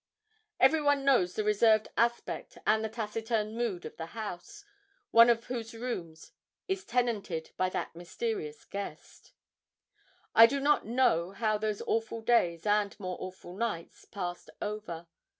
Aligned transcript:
Everyone 0.59 1.05
knows 1.05 1.35
the 1.35 1.43
reserved 1.43 1.87
aspect 1.95 2.57
and 2.65 2.83
the 2.83 2.89
taciturn 2.89 3.55
mood 3.55 3.85
of 3.85 3.97
the 3.97 4.07
house, 4.17 4.65
one 5.11 5.29
of 5.29 5.43
whose 5.45 5.75
rooms 5.75 6.31
is 6.67 6.83
tenanted 6.83 7.51
by 7.55 7.69
that 7.69 7.95
mysterious 7.95 8.65
guest. 8.65 9.31
I 10.33 10.47
do 10.47 10.59
not 10.59 10.87
know 10.87 11.33
how 11.33 11.59
those 11.59 11.83
awful 11.83 12.21
days, 12.23 12.65
and 12.65 12.99
more 12.99 13.17
awful 13.19 13.55
nights, 13.55 14.05
passed 14.05 14.49
over. 14.59 15.05